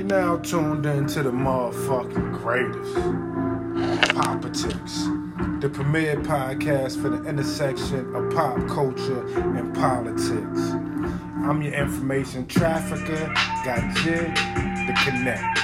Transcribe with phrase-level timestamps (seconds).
[0.00, 2.94] You're now tuned into the motherfucking greatest.
[4.14, 5.04] Politics,
[5.60, 10.58] the premier podcast for the intersection of pop culture and politics.
[11.44, 13.26] I'm your information trafficker,
[13.62, 14.34] got Jig,
[14.86, 15.58] the connect.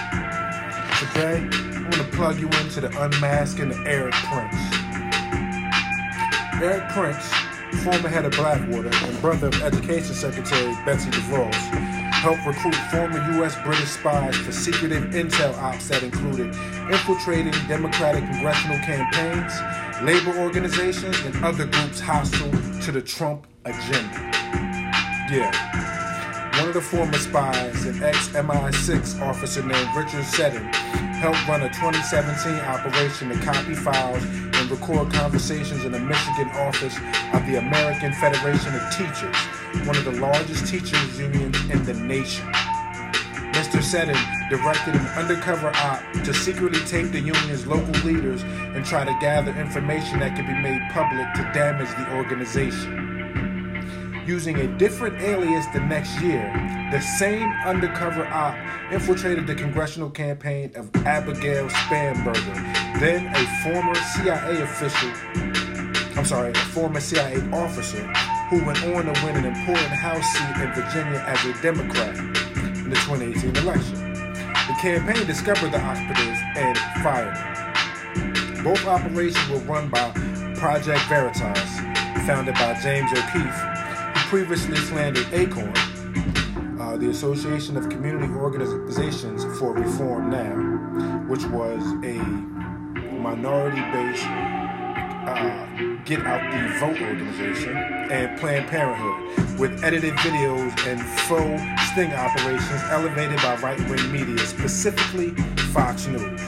[0.98, 1.39] Today,
[1.75, 4.55] I'm gonna plug you into the unmasking of Erik Prince.
[6.62, 7.27] Eric Prince,
[7.82, 11.95] former head of Blackwater and brother of Education Secretary Betsy DeVos,
[12.27, 13.54] helped recruit former U.S.
[13.62, 16.48] British spies for secretive intel ops that included
[16.91, 19.55] infiltrating Democratic congressional campaigns,
[20.02, 22.51] labor organizations, and other groups hostile
[22.82, 24.18] to the Trump agenda.
[25.30, 25.54] Yeah.
[26.59, 30.65] One of the former spies, an ex MI6 officer named Richard Seddon,
[31.23, 36.96] helped run a 2017 operation to copy files and record conversations in the Michigan office
[37.34, 39.37] of the American Federation of Teachers,
[39.87, 42.47] one of the largest teachers unions in the nation.
[43.57, 43.83] Mr.
[43.83, 44.19] Seddon
[44.51, 49.51] directed an undercover op to secretly tape the union's local leaders and try to gather
[49.59, 53.15] information that could be made public to damage the organization.
[54.27, 56.52] Using a different alias the next year,
[56.93, 58.55] the same undercover op
[58.93, 62.55] infiltrated the congressional campaign of Abigail Spanberger,
[63.01, 65.10] then a former CIA official,
[66.19, 68.06] I'm sorry, a former CIA officer
[68.49, 72.91] who went on to win an important House seat in Virginia as a Democrat in
[72.91, 74.12] the 2018 election.
[74.12, 78.62] The campaign discovered the operative and fired him.
[78.62, 80.11] Both operations were run by
[80.56, 81.81] Project Veritas,
[82.27, 83.61] founded by James O'Keefe,
[84.28, 85.72] previously slandered ACORN,
[86.81, 90.55] uh, the Association of Community Organizations for Reform Now,
[91.27, 92.15] which was a
[93.12, 94.56] minority based
[95.27, 95.66] uh,
[96.05, 101.62] Get Out the Vote organization, and Planned Parenthood, with edited videos and faux
[101.93, 105.31] sting operations elevated by right wing media, specifically
[105.72, 106.41] Fox News.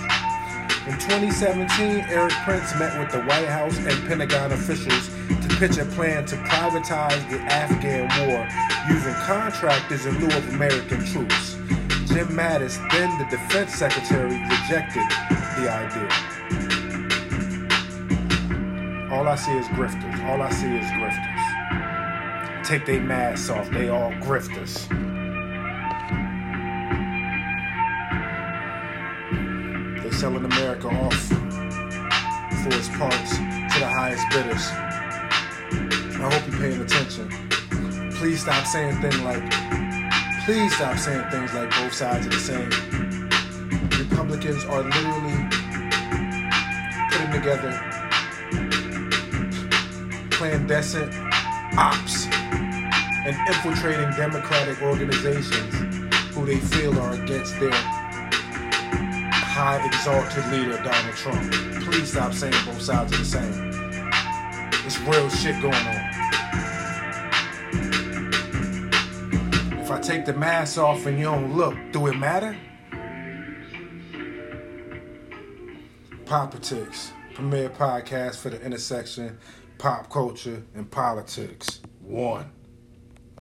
[0.87, 5.85] In 2017, Eric Prince met with the White House and Pentagon officials to pitch a
[5.85, 8.48] plan to privatize the Afghan war
[8.89, 11.55] using contractors in lieu of American troops.
[12.07, 15.05] Jim Mattis, then the defense secretary, rejected
[15.58, 16.77] the idea.
[19.11, 20.23] All I see is grifters.
[20.29, 22.64] All I see is grifters.
[22.64, 23.70] Take their masks off.
[23.70, 24.86] They all grifters.
[30.02, 31.14] They selling America off
[32.63, 34.69] for its parts to the highest bidders.
[36.20, 37.30] I hope you're paying attention.
[38.17, 39.51] Please stop saying things like,
[40.45, 42.69] please stop saying things like both sides are the same.
[43.98, 45.48] Republicans are literally
[47.11, 47.98] putting together
[50.39, 51.11] clandestine
[51.77, 52.27] ops
[53.27, 55.75] and infiltrating democratic organizations
[56.33, 57.73] who they feel are against their
[59.33, 61.53] high exalted leader, Donald Trump.
[61.83, 63.53] Please stop saying both sides are the same.
[64.87, 66.09] It's real shit going on.
[69.81, 72.57] If I take the mask off and you don't look, do it matter?
[76.27, 79.37] Politics, premier podcast for the intersection,
[79.78, 81.80] pop culture, and politics.
[82.00, 82.50] One.